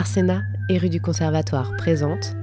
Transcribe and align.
Arsena 0.00 0.44
et 0.70 0.78
rue 0.78 0.88
du 0.88 0.98
Conservatoire 0.98 1.76
présente 1.76 2.34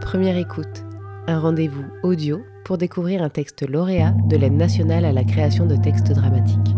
Première 0.00 0.36
écoute, 0.36 0.82
un 1.28 1.38
rendez-vous 1.38 1.84
audio 2.02 2.44
pour 2.64 2.76
découvrir 2.76 3.22
un 3.22 3.28
texte 3.28 3.62
lauréat 3.62 4.16
de 4.28 4.36
l'aide 4.36 4.54
nationale 4.54 5.04
à 5.04 5.12
la 5.12 5.22
création 5.22 5.64
de 5.64 5.76
textes 5.76 6.10
dramatiques. 6.10 6.74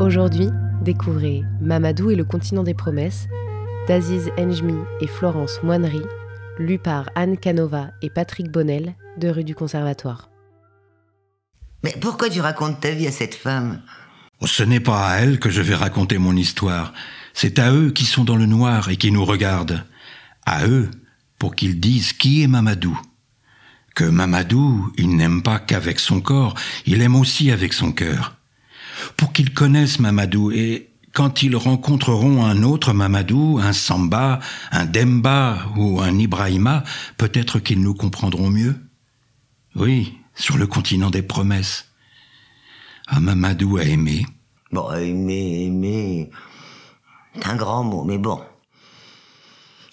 Aujourd'hui, 0.00 0.48
découvrez 0.82 1.44
Mamadou 1.60 2.10
et 2.10 2.16
le 2.16 2.24
continent 2.24 2.64
des 2.64 2.74
promesses 2.74 3.28
d'Aziz 3.86 4.32
Enjmi 4.36 4.74
et 5.00 5.06
Florence 5.06 5.62
Moinery, 5.62 6.02
lu 6.58 6.80
par 6.80 7.08
Anne 7.14 7.38
Canova 7.38 7.92
et 8.02 8.10
Patrick 8.10 8.50
Bonnel 8.50 8.96
de 9.16 9.28
rue 9.28 9.44
du 9.44 9.54
Conservatoire. 9.54 10.28
Mais 11.84 11.94
pourquoi 12.00 12.30
tu 12.30 12.40
racontes 12.40 12.80
ta 12.80 12.90
vie 12.90 13.06
à 13.06 13.12
cette 13.12 13.36
femme? 13.36 13.80
Ce 14.44 14.64
n'est 14.64 14.80
pas 14.80 15.06
à 15.06 15.18
elle 15.18 15.38
que 15.38 15.50
je 15.50 15.62
vais 15.62 15.76
raconter 15.76 16.18
mon 16.18 16.34
histoire. 16.34 16.92
C'est 17.34 17.58
à 17.58 17.72
eux 17.72 17.90
qui 17.90 18.04
sont 18.04 18.24
dans 18.24 18.36
le 18.36 18.46
noir 18.46 18.88
et 18.88 18.96
qui 18.96 19.12
nous 19.12 19.24
regardent. 19.24 19.84
À 20.46 20.66
eux 20.66 20.90
pour 21.38 21.54
qu'ils 21.54 21.80
disent 21.80 22.12
qui 22.12 22.42
est 22.42 22.46
Mamadou. 22.46 22.98
Que 23.94 24.04
Mamadou, 24.04 24.92
il 24.96 25.16
n'aime 25.16 25.42
pas 25.42 25.58
qu'avec 25.58 25.98
son 25.98 26.20
corps, 26.20 26.54
il 26.86 27.02
aime 27.02 27.16
aussi 27.16 27.50
avec 27.50 27.72
son 27.72 27.92
cœur. 27.92 28.36
Pour 29.16 29.32
qu'ils 29.32 29.52
connaissent 29.52 29.98
Mamadou 29.98 30.52
et 30.52 30.90
quand 31.12 31.42
ils 31.42 31.56
rencontreront 31.56 32.44
un 32.44 32.62
autre 32.62 32.92
Mamadou, 32.92 33.58
un 33.60 33.72
Samba, 33.72 34.38
un 34.70 34.86
Demba 34.86 35.66
ou 35.76 36.00
un 36.00 36.16
Ibrahima, 36.18 36.84
peut-être 37.16 37.58
qu'ils 37.58 37.80
nous 37.80 37.94
comprendront 37.94 38.50
mieux. 38.50 38.76
Oui, 39.74 40.14
sur 40.34 40.56
le 40.56 40.66
continent 40.66 41.10
des 41.10 41.22
promesses. 41.22 41.88
Un 43.08 43.20
Mamadou 43.20 43.78
a 43.78 43.84
aimé. 43.84 44.26
Bon, 44.72 44.92
aimer, 44.92 45.64
aimer. 45.66 46.30
C'est 47.34 47.46
un 47.46 47.56
grand 47.56 47.84
mot, 47.84 48.04
mais 48.04 48.18
bon. 48.18 48.42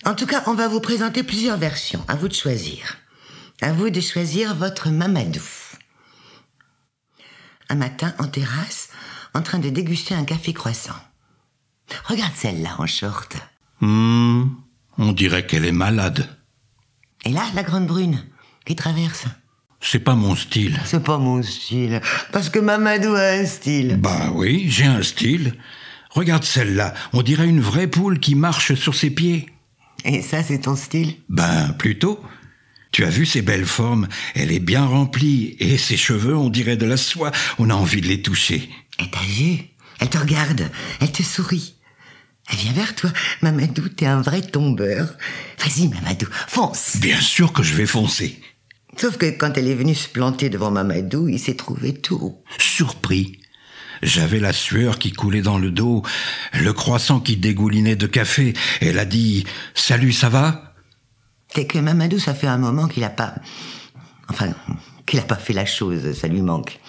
En 0.05 0.13
tout 0.15 0.25
cas, 0.25 0.43
on 0.47 0.53
va 0.53 0.67
vous 0.67 0.79
présenter 0.79 1.23
plusieurs 1.23 1.57
versions. 1.57 2.03
À 2.07 2.15
vous 2.15 2.27
de 2.27 2.33
choisir. 2.33 2.97
À 3.61 3.73
vous 3.73 3.89
de 3.89 4.01
choisir 4.01 4.55
votre 4.55 4.89
Mamadou. 4.89 5.41
Un 7.69 7.75
matin, 7.75 8.13
en 8.19 8.27
terrasse, 8.27 8.89
en 9.33 9.41
train 9.41 9.59
de 9.59 9.69
déguster 9.69 10.13
un 10.13 10.23
café 10.23 10.53
croissant. 10.53 10.95
Regarde 12.05 12.33
celle-là 12.35 12.75
en 12.77 12.87
short. 12.87 13.37
Hmm, 13.81 14.45
on 14.97 15.11
dirait 15.11 15.45
qu'elle 15.45 15.65
est 15.65 15.71
malade. 15.71 16.27
Et 17.25 17.29
là, 17.29 17.43
la 17.53 17.63
grande 17.63 17.87
brune 17.87 18.23
qui 18.65 18.75
traverse. 18.75 19.25
C'est 19.79 19.99
pas 19.99 20.15
mon 20.15 20.35
style. 20.35 20.79
C'est 20.85 21.03
pas 21.03 21.17
mon 21.17 21.43
style. 21.43 22.01
Parce 22.31 22.49
que 22.49 22.59
Mamadou 22.59 23.13
a 23.13 23.39
un 23.39 23.45
style. 23.45 23.97
Bah 23.97 24.31
oui, 24.33 24.65
j'ai 24.69 24.85
un 24.85 25.03
style. 25.03 25.53
Regarde 26.17 26.45
celle-là, 26.45 26.95
on 27.13 27.21
dirait 27.21 27.47
une 27.47 27.61
vraie 27.61 27.85
poule 27.85 28.19
qui 28.19 28.33
marche 28.33 28.73
sur 28.73 28.95
ses 28.95 29.11
pieds. 29.11 29.51
Et 30.03 30.23
ça, 30.23 30.41
c'est 30.41 30.61
ton 30.61 30.75
style? 30.75 31.13
Ben, 31.29 31.75
plutôt. 31.77 32.19
Tu 32.91 33.05
as 33.05 33.09
vu 33.11 33.27
ses 33.27 33.43
belles 33.43 33.67
formes, 33.67 34.07
elle 34.33 34.51
est 34.51 34.59
bien 34.59 34.83
remplie, 34.83 35.55
et 35.59 35.77
ses 35.77 35.95
cheveux, 35.95 36.35
on 36.35 36.49
dirait 36.49 36.75
de 36.75 36.87
la 36.87 36.97
soie, 36.97 37.31
on 37.59 37.69
a 37.69 37.75
envie 37.75 38.01
de 38.01 38.07
les 38.07 38.23
toucher. 38.23 38.67
Et 38.97 39.11
t'as 39.11 39.21
vu? 39.21 39.59
Elle 39.99 40.09
te 40.09 40.17
regarde, 40.17 40.71
elle 41.01 41.11
te 41.11 41.21
sourit. 41.21 41.75
Elle 42.49 42.57
vient 42.57 42.73
vers 42.73 42.95
toi. 42.95 43.11
Mamadou, 43.43 43.87
t'es 43.87 44.07
un 44.07 44.21
vrai 44.21 44.41
tombeur. 44.41 45.13
Vas-y, 45.59 45.87
Mamadou, 45.87 46.25
fonce. 46.47 46.97
Bien 46.97 47.21
sûr 47.21 47.53
que 47.53 47.61
je 47.61 47.75
vais 47.75 47.85
foncer. 47.85 48.41
Sauf 48.99 49.17
que 49.17 49.29
quand 49.29 49.55
elle 49.55 49.67
est 49.67 49.75
venue 49.75 49.93
se 49.93 50.09
planter 50.09 50.49
devant 50.49 50.71
Mamadou, 50.71 51.27
il 51.29 51.37
s'est 51.37 51.53
trouvé 51.53 51.93
tout. 51.93 52.39
Surpris. 52.57 53.39
J'avais 54.01 54.39
la 54.39 54.53
sueur 54.53 54.99
qui 54.99 55.11
coulait 55.11 55.41
dans 55.41 55.57
le 55.57 55.71
dos, 55.71 56.03
le 56.53 56.73
croissant 56.73 57.19
qui 57.19 57.37
dégoulinait 57.37 57.95
de 57.95 58.07
café. 58.07 58.53
Elle 58.81 58.99
a 58.99 59.05
dit 59.05 59.45
Salut, 59.73 60.11
ça 60.11 60.29
va? 60.29 60.73
C'est 61.53 61.65
que 61.65 61.79
Mamadou, 61.79 62.19
ça 62.19 62.33
fait 62.33 62.47
un 62.47 62.57
moment 62.57 62.87
qu'il 62.87 63.03
a 63.03 63.09
pas. 63.09 63.35
Enfin, 64.29 64.53
qu'il 65.05 65.19
a 65.19 65.23
pas 65.23 65.35
fait 65.35 65.53
la 65.53 65.65
chose, 65.65 66.13
ça 66.13 66.27
lui 66.27 66.41
manque. 66.41 66.79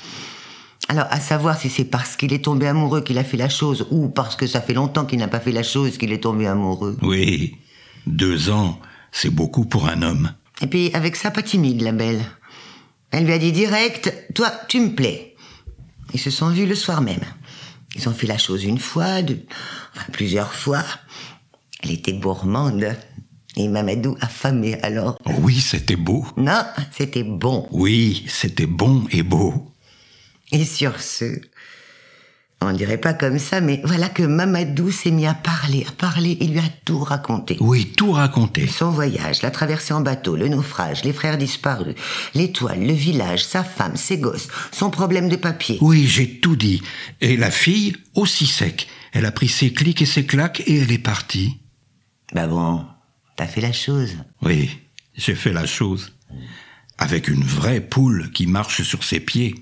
Alors, 0.88 1.06
à 1.10 1.20
savoir 1.20 1.58
si 1.58 1.68
c'est 1.68 1.84
parce 1.84 2.16
qu'il 2.16 2.32
est 2.32 2.44
tombé 2.44 2.66
amoureux 2.66 3.02
qu'il 3.02 3.18
a 3.18 3.24
fait 3.24 3.36
la 3.36 3.50
chose, 3.50 3.86
ou 3.90 4.08
parce 4.08 4.36
que 4.36 4.46
ça 4.46 4.60
fait 4.60 4.72
longtemps 4.72 5.04
qu'il 5.04 5.18
n'a 5.18 5.28
pas 5.28 5.40
fait 5.40 5.52
la 5.52 5.62
chose 5.62 5.98
qu'il 5.98 6.12
est 6.12 6.22
tombé 6.22 6.46
amoureux. 6.46 6.96
Oui, 7.02 7.56
deux 8.06 8.50
ans, 8.50 8.80
c'est 9.12 9.30
beaucoup 9.30 9.66
pour 9.66 9.86
un 9.86 10.02
homme. 10.02 10.32
Et 10.62 10.66
puis, 10.66 10.90
avec 10.94 11.16
ça, 11.16 11.30
pas 11.30 11.42
timide, 11.42 11.82
la 11.82 11.92
belle. 11.92 12.22
Elle 13.10 13.24
lui 13.24 13.32
a 13.32 13.38
dit 13.38 13.52
direct, 13.52 14.12
toi, 14.34 14.50
tu 14.68 14.80
me 14.80 14.94
plais. 14.94 15.27
Ils 16.14 16.20
se 16.20 16.30
sont 16.30 16.50
vus 16.50 16.66
le 16.66 16.74
soir 16.74 17.00
même. 17.00 17.24
Ils 17.94 18.08
ont 18.08 18.12
fait 18.12 18.26
la 18.26 18.38
chose 18.38 18.64
une 18.64 18.78
fois, 18.78 19.22
deux, 19.22 19.44
enfin, 19.94 20.06
plusieurs 20.12 20.54
fois. 20.54 20.84
Elle 21.82 21.92
était 21.92 22.12
gourmande. 22.14 22.96
Et 23.56 23.66
Mamadou 23.66 24.16
affamé 24.20 24.80
alors. 24.82 25.18
Oui, 25.40 25.60
c'était 25.60 25.96
beau. 25.96 26.24
Non, 26.36 26.62
c'était 26.92 27.24
bon. 27.24 27.66
Oui, 27.72 28.24
c'était 28.28 28.66
bon 28.66 29.04
et 29.10 29.22
beau. 29.22 29.72
Et 30.52 30.64
sur 30.64 31.00
ce, 31.00 31.40
on 32.60 32.72
dirait 32.72 32.98
pas 32.98 33.14
comme 33.14 33.38
ça, 33.38 33.60
mais 33.60 33.80
voilà 33.84 34.08
que 34.08 34.24
Mamadou 34.24 34.90
s'est 34.90 35.12
mis 35.12 35.26
à 35.26 35.34
parler, 35.34 35.86
à 35.88 35.92
parler, 35.92 36.36
il 36.40 36.52
lui 36.52 36.58
a 36.58 36.68
tout 36.84 36.98
raconté. 36.98 37.56
Oui, 37.60 37.92
tout 37.96 38.10
raconté. 38.10 38.66
Son 38.66 38.90
voyage, 38.90 39.42
la 39.42 39.52
traversée 39.52 39.94
en 39.94 40.00
bateau, 40.00 40.34
le 40.34 40.48
naufrage, 40.48 41.04
les 41.04 41.12
frères 41.12 41.38
disparus, 41.38 41.94
l'étoile, 42.34 42.84
le 42.84 42.92
village, 42.92 43.44
sa 43.44 43.62
femme, 43.62 43.96
ses 43.96 44.18
gosses, 44.18 44.48
son 44.72 44.90
problème 44.90 45.28
de 45.28 45.36
papier. 45.36 45.78
Oui, 45.80 46.06
j'ai 46.08 46.40
tout 46.40 46.56
dit. 46.56 46.82
Et 47.20 47.36
la 47.36 47.52
fille, 47.52 47.94
aussi 48.14 48.46
sec. 48.46 48.88
Elle 49.12 49.26
a 49.26 49.32
pris 49.32 49.48
ses 49.48 49.72
clics 49.72 50.02
et 50.02 50.06
ses 50.06 50.26
claques 50.26 50.62
et 50.66 50.78
elle 50.80 50.92
est 50.92 50.98
partie. 50.98 51.58
Bah 52.34 52.48
bon, 52.48 52.84
t'as 53.36 53.46
fait 53.46 53.60
la 53.60 53.72
chose. 53.72 54.16
Oui, 54.42 54.68
j'ai 55.14 55.36
fait 55.36 55.52
la 55.52 55.64
chose. 55.64 56.12
Avec 56.98 57.28
une 57.28 57.44
vraie 57.44 57.80
poule 57.80 58.30
qui 58.32 58.48
marche 58.48 58.82
sur 58.82 59.04
ses 59.04 59.20
pieds. 59.20 59.54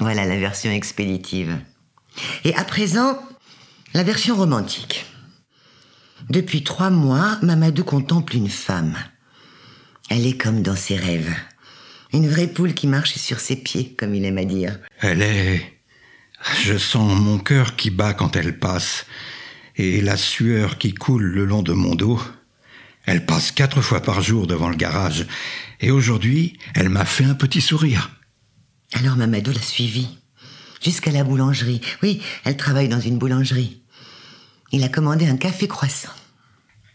Voilà 0.00 0.26
la 0.26 0.36
version 0.36 0.72
expéditive. 0.72 1.56
Et 2.44 2.54
à 2.54 2.64
présent, 2.64 3.18
la 3.92 4.02
version 4.02 4.36
romantique. 4.36 5.06
Depuis 6.30 6.64
trois 6.64 6.90
mois, 6.90 7.38
Mamadou 7.42 7.84
contemple 7.84 8.36
une 8.36 8.48
femme. 8.48 8.96
Elle 10.10 10.26
est 10.26 10.36
comme 10.36 10.62
dans 10.62 10.76
ses 10.76 10.96
rêves. 10.96 11.34
Une 12.12 12.28
vraie 12.28 12.46
poule 12.46 12.74
qui 12.74 12.86
marche 12.86 13.16
sur 13.16 13.40
ses 13.40 13.56
pieds, 13.56 13.94
comme 13.98 14.14
il 14.14 14.24
aime 14.24 14.38
à 14.38 14.44
dire. 14.44 14.78
Elle 15.00 15.22
est... 15.22 15.80
Je 16.62 16.76
sens 16.76 17.18
mon 17.18 17.38
cœur 17.38 17.74
qui 17.74 17.90
bat 17.90 18.12
quand 18.12 18.36
elle 18.36 18.58
passe, 18.58 19.06
et 19.76 20.00
la 20.00 20.16
sueur 20.16 20.78
qui 20.78 20.92
coule 20.92 21.24
le 21.24 21.44
long 21.44 21.62
de 21.62 21.72
mon 21.72 21.94
dos. 21.94 22.20
Elle 23.06 23.24
passe 23.26 23.50
quatre 23.50 23.80
fois 23.80 24.00
par 24.00 24.20
jour 24.20 24.46
devant 24.46 24.68
le 24.68 24.76
garage, 24.76 25.26
et 25.80 25.90
aujourd'hui, 25.90 26.58
elle 26.74 26.90
m'a 26.90 27.04
fait 27.04 27.24
un 27.24 27.34
petit 27.34 27.60
sourire. 27.60 28.10
Alors 28.92 29.16
Mamadou 29.16 29.52
l'a 29.52 29.60
suivie. 29.60 30.18
Jusqu'à 30.84 31.12
la 31.12 31.24
boulangerie. 31.24 31.80
Oui, 32.02 32.20
elle 32.44 32.58
travaille 32.58 32.88
dans 32.88 33.00
une 33.00 33.16
boulangerie. 33.16 33.80
Il 34.70 34.84
a 34.84 34.88
commandé 34.88 35.26
un 35.26 35.38
café 35.38 35.66
croissant. 35.66 36.12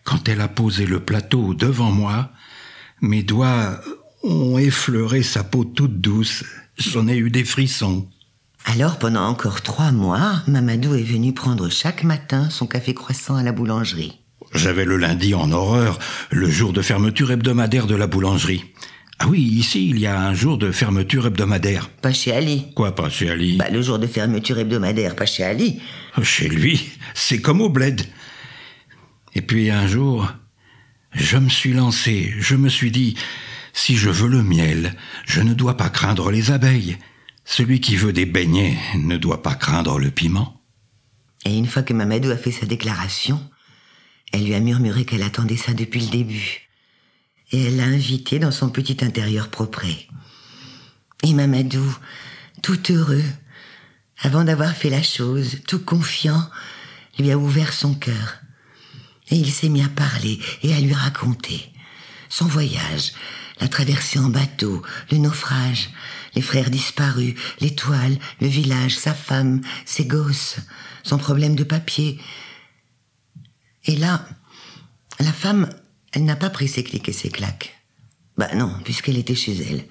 Quand 0.04 0.30
elle 0.30 0.42
a 0.42 0.48
posé 0.48 0.86
le 0.86 1.00
plateau 1.00 1.56
devant 1.56 1.92
moi, 1.92 2.30
mes 3.02 3.24
doigts 3.24 3.82
ont 4.24 4.60
effleuré 4.60 5.24
sa 5.24 5.44
peau 5.44 5.64
toute 5.64 6.02
douce. 6.02 6.44
J'en 6.78 7.08
ai 7.08 7.18
eu 7.18 7.32
des 7.32 7.44
frissons. 7.44 8.08
Alors, 8.66 9.00
pendant 9.00 9.26
encore 9.26 9.62
trois 9.62 9.92
mois, 9.92 10.44
Mamadou 10.48 10.94
est 10.94 11.04
venu 11.04 11.34
prendre 11.34 11.70
chaque 11.70 12.04
matin 12.04 12.50
son 12.50 12.68
café 12.68 12.94
croissant 12.94 13.38
à 13.38 13.44
la 13.44 13.52
boulangerie. 13.52 14.20
J'avais 14.54 14.86
le 14.86 14.98
lundi 14.98 15.34
en 15.34 15.52
horreur, 15.52 15.98
le 16.32 16.50
jour 16.50 16.74
de 16.74 16.82
fermeture 16.82 17.32
hebdomadaire 17.32 17.88
de 17.88 17.96
la 17.96 18.08
boulangerie. 18.08 18.66
Ah 19.22 19.28
oui, 19.28 19.42
ici, 19.42 19.90
il 19.90 20.00
y 20.00 20.08
a 20.08 20.20
un 20.20 20.34
jour 20.34 20.58
de 20.58 20.72
fermeture 20.72 21.28
hebdomadaire. 21.28 21.90
Pas 21.90 22.14
chez 22.14 22.32
Ali. 22.32 22.68
Quoi, 22.74 22.96
pas 22.96 23.10
chez 23.10 23.30
Ali? 23.30 23.58
Bah, 23.58 23.70
le 23.70 23.82
jour 23.82 24.00
de 24.00 24.08
fermeture 24.08 24.58
hebdomadaire, 24.58 25.16
pas 25.16 25.26
chez 25.26 25.44
Ali. 25.44 25.82
Chez 26.24 26.48
lui, 26.48 26.90
c'est 27.14 27.42
comme 27.42 27.60
au 27.60 27.70
bled. 27.70 28.02
Et 29.36 29.42
puis 29.42 29.70
un 29.70 29.88
jour, 29.88 30.32
je 31.12 31.38
me 31.38 31.50
suis 31.50 31.74
lancé, 31.74 32.34
je 32.40 32.56
me 32.56 32.70
suis 32.70 32.92
dit, 32.92 33.16
si 33.74 33.98
je 33.98 34.10
veux 34.10 34.30
le 34.30 34.42
miel, 34.42 34.96
je 35.26 35.42
ne 35.42 35.54
dois 35.54 35.76
pas 35.76 35.90
craindre 35.90 36.32
les 36.32 36.52
abeilles. 36.52 36.98
Celui 37.44 37.82
qui 37.82 37.98
veut 37.98 38.14
des 38.14 38.26
beignets 38.26 38.78
ne 38.96 39.18
doit 39.18 39.44
pas 39.44 39.56
craindre 39.56 40.00
le 40.00 40.12
piment. 40.12 40.62
Et 41.46 41.58
une 41.58 41.68
fois 41.68 41.84
que 41.84 41.94
Mamadou 41.94 42.32
a 42.32 42.38
fait 42.38 42.52
sa 42.52 42.66
déclaration, 42.66 43.42
elle 44.32 44.46
lui 44.46 44.54
a 44.54 44.60
murmuré 44.60 45.04
qu'elle 45.04 45.24
attendait 45.24 45.58
ça 45.58 45.74
depuis 45.74 46.02
le 46.02 46.10
début. 46.10 46.69
Et 47.52 47.66
elle 47.66 47.78
l'a 47.78 47.86
invité 47.86 48.40
dans 48.40 48.52
son 48.52 48.70
petit 48.70 48.98
intérieur 49.04 49.50
propre. 49.50 49.86
Et 51.24 51.34
Mamadou, 51.34 51.98
tout 52.62 52.92
heureux, 52.92 53.24
avant 54.20 54.44
d'avoir 54.44 54.74
fait 54.74 54.90
la 54.90 55.04
chose, 55.04 55.58
tout 55.68 55.80
confiant, 55.80 56.50
lui 57.18 57.32
a 57.32 57.38
ouvert 57.38 57.74
son 57.74 57.96
cœur. 57.96 58.40
Et 59.30 59.36
il 59.36 59.52
s'est 59.52 59.70
mis 59.70 59.84
à 59.84 59.90
parler 59.90 60.40
et 60.64 60.74
à 60.74 60.80
lui 60.80 60.94
raconter 60.94 61.72
son 62.30 62.46
voyage, 62.46 63.14
la 63.60 63.68
traversée 63.68 64.20
en 64.20 64.30
bateau, 64.30 64.84
le 65.12 65.18
naufrage, 65.18 65.90
les 66.36 66.42
frères 66.42 66.70
disparus, 66.70 67.36
l'étoile, 67.60 68.18
le 68.40 68.48
village, 68.48 68.96
sa 68.96 69.14
femme, 69.14 69.62
ses 69.86 70.06
gosses, 70.06 70.58
son 71.04 71.18
problème 71.18 71.56
de 71.56 71.64
papier. 71.64 72.20
Et 73.86 73.96
là, 73.96 74.26
La 75.22 75.34
femme, 75.34 75.68
elle 76.12 76.26
n'a 76.26 76.36
pas 76.36 76.50
pris 76.50 76.68
ses 76.68 76.84
clics 76.84 77.10
et 77.10 77.14
ses 77.14 77.30
claques. 77.30 77.80
Bah 78.38 78.54
non, 78.56 78.74
puisqu'elle 78.84 79.18
était 79.18 79.36
chez 79.36 79.56
elle. 79.62 79.86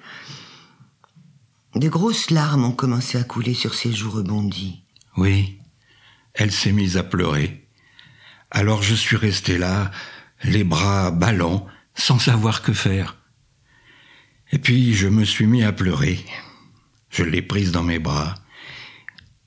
De 1.75 1.87
grosses 1.87 2.31
larmes 2.31 2.65
ont 2.65 2.71
commencé 2.71 3.17
à 3.17 3.23
couler 3.23 3.53
sur 3.53 3.75
ses 3.75 3.93
joues 3.93 4.09
rebondies. 4.09 4.83
Oui, 5.17 5.59
elle 6.33 6.51
s'est 6.51 6.71
mise 6.71 6.97
à 6.97 7.03
pleurer. 7.03 7.67
Alors 8.51 8.81
je 8.81 8.95
suis 8.95 9.17
resté 9.17 9.57
là, 9.57 9.91
les 10.43 10.63
bras 10.63 11.11
ballants, 11.11 11.67
sans 11.93 12.17
savoir 12.17 12.61
que 12.61 12.73
faire. 12.73 13.17
Et 14.51 14.57
puis 14.57 14.93
je 14.93 15.07
me 15.07 15.25
suis 15.25 15.45
mis 15.45 15.63
à 15.63 15.71
pleurer. 15.71 16.25
Je 17.11 17.23
l'ai 17.23 17.41
prise 17.41 17.71
dans 17.71 17.83
mes 17.83 17.99
bras. 17.99 18.35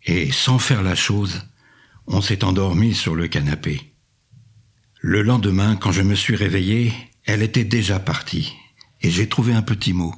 Et 0.05 0.31
sans 0.31 0.59
faire 0.59 0.83
la 0.83 0.95
chose, 0.95 1.43
on 2.07 2.21
s'est 2.21 2.45
endormi 2.45 2.95
sur 2.95 3.15
le 3.15 3.29
canapé. 3.29 3.92
Le 5.05 5.21
lendemain, 5.23 5.75
quand 5.75 5.91
je 5.91 6.03
me 6.03 6.15
suis 6.15 6.37
réveillé, 6.37 6.93
elle 7.25 7.43
était 7.43 7.65
déjà 7.65 7.99
partie. 7.99 8.53
Et 9.01 9.11
j'ai 9.11 9.29
trouvé 9.29 9.53
un 9.53 9.61
petit 9.61 9.93
mot. 9.93 10.15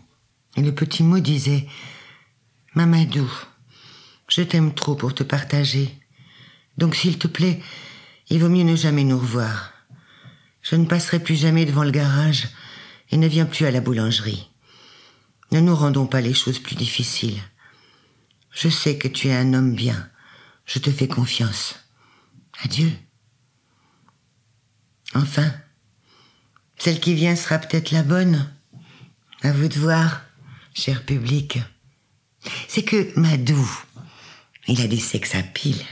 Et 0.58 0.60
le 0.60 0.74
petit 0.74 1.02
mot 1.02 1.20
disait 1.20 1.66
Mamadou, 2.74 3.26
je 4.28 4.42
t'aime 4.42 4.74
trop 4.74 4.94
pour 4.94 5.14
te 5.14 5.22
partager. 5.22 5.98
Donc 6.76 6.96
s'il 6.96 7.16
te 7.16 7.26
plaît, 7.26 7.62
il 8.28 8.40
vaut 8.40 8.50
mieux 8.50 8.62
ne 8.62 8.76
jamais 8.76 9.04
nous 9.04 9.18
revoir. 9.18 9.72
Je 10.60 10.76
ne 10.76 10.84
passerai 10.84 11.18
plus 11.18 11.36
jamais 11.36 11.64
devant 11.64 11.84
le 11.84 11.90
garage 11.90 12.48
et 13.10 13.16
ne 13.16 13.26
viens 13.26 13.46
plus 13.46 13.64
à 13.64 13.70
la 13.70 13.80
boulangerie. 13.80 14.50
Ne 15.50 15.60
nous 15.60 15.74
rendons 15.74 16.06
pas 16.06 16.20
les 16.20 16.34
choses 16.34 16.58
plus 16.58 16.76
difficiles. 16.76 17.40
Je 18.50 18.68
sais 18.68 18.98
que 18.98 19.08
tu 19.08 19.28
es 19.28 19.34
un 19.34 19.54
homme 19.54 19.74
bien. 19.74 20.10
Je 20.66 20.78
te 20.78 20.90
fais 20.90 21.08
confiance. 21.08 21.74
Adieu. 22.62 22.92
Enfin, 25.14 25.50
celle 26.76 27.00
qui 27.00 27.14
vient 27.14 27.36
sera 27.36 27.58
peut-être 27.58 27.92
la 27.92 28.02
bonne. 28.02 28.50
À 29.42 29.52
vous 29.52 29.68
de 29.68 29.78
voir, 29.78 30.22
cher 30.74 31.04
public. 31.04 31.60
C'est 32.68 32.82
que 32.82 33.18
Madou, 33.18 33.68
il 34.66 34.80
a 34.80 34.86
des 34.86 34.98
sex 34.98 35.34
à 35.34 35.42
pile. 35.42 35.82